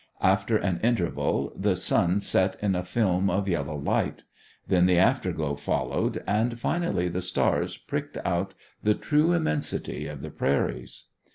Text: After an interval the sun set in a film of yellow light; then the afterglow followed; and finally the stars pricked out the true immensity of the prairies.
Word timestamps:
After 0.23 0.57
an 0.57 0.79
interval 0.81 1.53
the 1.55 1.75
sun 1.75 2.21
set 2.21 2.55
in 2.59 2.73
a 2.73 2.83
film 2.83 3.29
of 3.29 3.47
yellow 3.47 3.77
light; 3.77 4.23
then 4.67 4.87
the 4.87 4.97
afterglow 4.97 5.55
followed; 5.57 6.23
and 6.25 6.59
finally 6.59 7.07
the 7.07 7.21
stars 7.21 7.77
pricked 7.77 8.17
out 8.25 8.55
the 8.81 8.95
true 8.95 9.31
immensity 9.31 10.07
of 10.07 10.23
the 10.23 10.31
prairies. 10.31 11.09